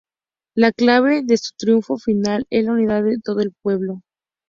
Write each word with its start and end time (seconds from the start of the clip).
La 0.55 0.71
clave 0.71 1.21
de 1.25 1.37
su 1.37 1.51
triunfo 1.55 1.95
final 1.99 2.47
es 2.49 2.65
la 2.65 2.71
unidad 2.71 3.03
de 3.03 3.19
todo 3.23 3.41
el 3.41 3.53
pueblo. 3.61 4.01